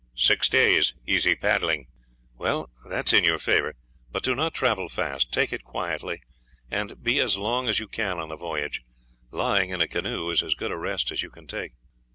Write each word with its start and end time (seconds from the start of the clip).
"Six 0.15 0.49
days' 0.49 0.95
easy 1.05 1.35
paddling." 1.35 1.85
"Well, 2.35 2.71
that 2.89 3.13
is 3.13 3.19
in 3.19 3.23
your 3.23 3.37
favor; 3.37 3.75
but 4.09 4.23
do 4.23 4.33
not 4.33 4.55
travel 4.55 4.89
fast. 4.89 5.31
Take 5.31 5.53
it 5.53 5.63
quietly, 5.63 6.23
and 6.71 7.03
be 7.03 7.19
as 7.19 7.37
long 7.37 7.69
as 7.69 7.77
you 7.77 7.87
can 7.87 8.17
on 8.17 8.29
the 8.29 8.35
voyage 8.35 8.81
lying 9.29 9.69
in 9.69 9.79
a 9.79 9.87
canoe 9.87 10.31
is 10.31 10.41
as 10.41 10.55
good 10.55 10.71
a 10.71 10.75
rest 10.79 11.11
as 11.11 11.21
you 11.21 11.29
can 11.29 11.45
take." 11.45 11.73